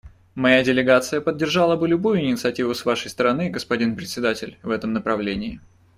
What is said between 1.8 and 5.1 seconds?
любую инициативу с Вашей стороны, господин Председатель, в этом